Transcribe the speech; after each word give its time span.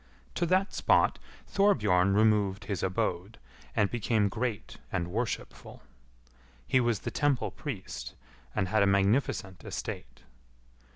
To 0.33 0.47
that 0.47 0.73
spot 0.73 1.19
Thorbjorn 1.45 2.15
removed 2.15 2.63
his 2.65 2.81
abode, 2.81 3.37
and 3.75 3.91
became 3.91 4.29
great 4.29 4.77
and 4.91 5.09
worshipful. 5.09 5.83
He 6.67 6.79
was 6.79 7.01
the 7.01 7.11
temple 7.11 7.51
priest, 7.51 8.15
and 8.55 8.67
had 8.69 8.81
a 8.81 8.87
magnificent 8.87 9.63
estate. 9.63 10.23